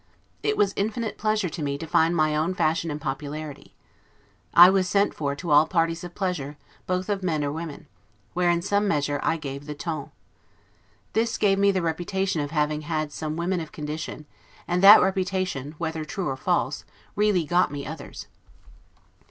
It 0.41 0.57
was 0.57 0.73
infinite 0.75 1.19
pleasure 1.19 1.47
to 1.47 1.61
me 1.61 1.77
to 1.77 1.85
find 1.85 2.15
my 2.15 2.35
own 2.35 2.55
fashion 2.55 2.89
and 2.89 2.99
popularity. 2.99 3.75
I 4.51 4.67
was 4.67 4.89
sent 4.89 5.13
for 5.13 5.35
to 5.35 5.51
all 5.51 5.67
parties 5.67 6.03
of 6.03 6.15
pleasure, 6.15 6.57
both 6.87 7.07
of 7.07 7.21
men 7.21 7.43
or 7.43 7.51
women; 7.51 7.85
where, 8.33 8.49
in 8.49 8.63
some 8.63 8.87
measure, 8.87 9.19
I 9.21 9.37
gave 9.37 9.67
the 9.67 9.75
'ton'. 9.75 10.09
This 11.13 11.37
gave 11.37 11.59
me 11.59 11.69
the 11.71 11.83
reputation 11.83 12.41
of 12.41 12.49
having 12.49 12.81
had 12.81 13.11
some 13.11 13.37
women 13.37 13.59
of 13.59 13.71
condition; 13.71 14.25
and 14.67 14.81
that 14.81 15.03
reputation, 15.03 15.75
whether 15.77 16.03
true 16.03 16.27
or 16.29 16.35
false, 16.35 16.83
really 17.15 17.45
got 17.45 17.69
me 17.71 17.85
others. 17.85 18.25